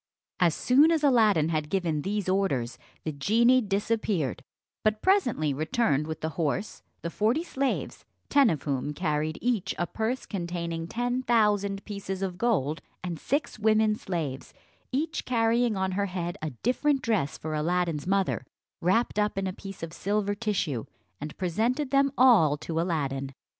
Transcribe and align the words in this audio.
As 0.39 0.55
soon 0.55 0.89
as 0.89 1.03
Aladdin 1.03 1.49
had 1.49 1.69
given 1.69 2.01
these 2.01 2.27
orders, 2.27 2.79
the 3.03 3.11
genie 3.11 3.61
disappeared, 3.61 4.43
but 4.83 5.03
presently 5.03 5.53
returned 5.53 6.07
with 6.07 6.21
the 6.21 6.29
horse, 6.41 6.81
the 7.03 7.11
forty 7.11 7.43
slaves, 7.43 8.03
ten 8.27 8.49
of 8.49 8.63
whom 8.63 8.95
carried 8.95 9.37
each 9.43 9.75
a 9.77 9.85
purse 9.85 10.25
containing 10.25 10.87
ten 10.87 11.21
thousand 11.21 11.85
pieces 11.85 12.23
of 12.23 12.39
gold, 12.39 12.81
and 13.03 13.19
six 13.19 13.59
women 13.59 13.95
slaves, 13.95 14.55
each 14.91 15.23
carrying 15.23 15.77
on 15.77 15.91
her 15.91 16.07
head 16.07 16.35
a 16.41 16.49
different 16.49 17.03
dress 17.03 17.37
for 17.37 17.53
Aladdin's 17.53 18.07
mother, 18.07 18.43
wrapt 18.81 19.19
up 19.19 19.37
in 19.37 19.45
a 19.45 19.53
piece 19.53 19.83
of 19.83 19.93
silver 19.93 20.33
tissue, 20.33 20.85
and 21.19 21.37
presented 21.37 21.91
them 21.91 22.11
all 22.17 22.57
to 22.57 22.81
Aladdin. 22.81 23.33